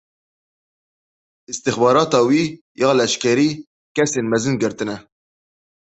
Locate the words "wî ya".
2.29-2.89